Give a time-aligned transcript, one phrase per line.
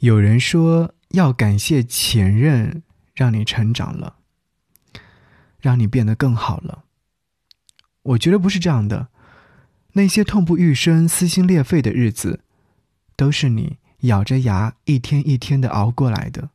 [0.00, 2.82] 有人说要感谢前任，
[3.14, 4.16] 让你成长了，
[5.58, 6.84] 让你变得更好了。
[8.02, 9.08] 我觉得不是这样的，
[9.92, 12.40] 那些痛不欲生、撕心裂肺的日子，
[13.14, 16.48] 都是你咬着牙一天一天的熬过来的。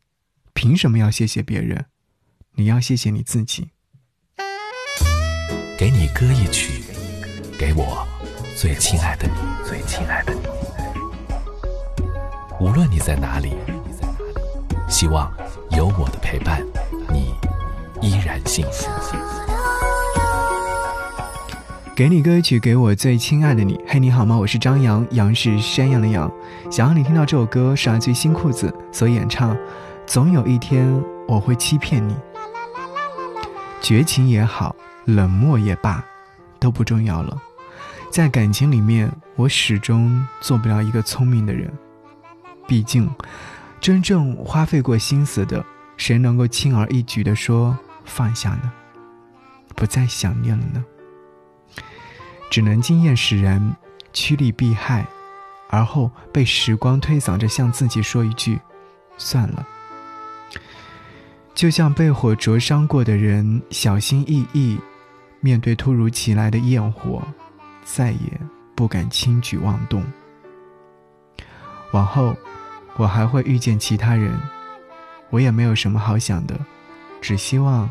[0.53, 1.85] 凭什么要谢谢别人？
[2.55, 3.69] 你要谢谢你自己。
[5.77, 6.81] 给你歌一曲，
[7.59, 8.07] 给我
[8.57, 10.54] 最亲爱的你，最亲爱的你。
[12.57, 13.53] 无论你在哪里，
[14.87, 15.29] 希望
[15.71, 16.65] 有我的陪伴，
[17.11, 17.35] 你
[18.01, 18.89] 依然幸福。
[21.93, 23.79] 给你歌曲，给我最亲爱的你。
[23.85, 24.37] 嘿，你好吗？
[24.37, 26.31] 我是张扬，杨是山羊的羊。
[26.71, 29.55] 想让你听到这首歌是来自新裤子所演唱。
[30.05, 32.15] 总有一天我会欺骗你。
[33.81, 36.03] 绝情也好，冷漠也罢，
[36.57, 37.37] 都不重要了。
[38.09, 41.69] 在感情里面，我始终做不了一个聪明的人。
[42.67, 43.09] 毕竟，
[43.79, 45.63] 真正花费过心思的，
[45.97, 48.71] 谁能够轻而易举的说放下呢？
[49.75, 50.83] 不再想念了呢？
[52.49, 53.75] 只能经验使然，
[54.13, 55.05] 趋利避害，
[55.69, 58.59] 而后被时光推搡着向自己说一句
[59.17, 59.67] ：“算了。”
[61.53, 64.79] 就像被火灼伤过的人，小心翼翼
[65.39, 67.21] 面对突如其来的焰火，
[67.83, 68.39] 再也
[68.75, 70.03] 不敢轻举妄动。
[71.91, 72.35] 往后，
[72.97, 74.37] 我还会遇见其他人，
[75.29, 76.57] 我也没有什么好想的，
[77.21, 77.89] 只希望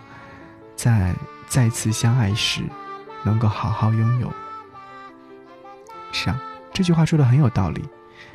[0.74, 1.14] 在
[1.46, 2.62] 再次相爱时，
[3.22, 4.33] 能够好好拥有。
[6.12, 6.41] 是啊，
[6.72, 7.84] 这句话说的很有道理，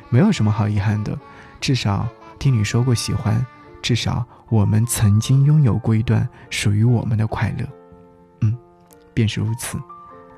[0.08, 1.18] 没有什么好遗憾的，
[1.60, 2.06] 至少
[2.38, 3.44] 听你说过喜欢，
[3.82, 7.66] 至少我们曾经拥有过一段属于我们的快乐，
[8.42, 8.56] 嗯，
[9.12, 9.78] 便是如此。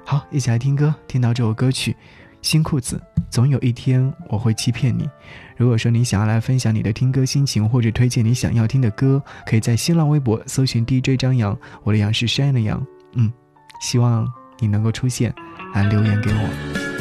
[0.04, 1.96] 好，一起来听歌，听到这首歌曲，
[2.42, 5.08] 新裤子，总有一天我会欺骗你。
[5.56, 12.84] 如果说你想要来分享你的听歌心情，或者推荐你想要听的歌，可以在新浪微博搜寻 DJ 张扬，我的杨是山的杨，
[13.14, 13.32] 嗯，
[13.80, 15.32] 希望你能够出现，
[15.72, 16.91] 来留言给我。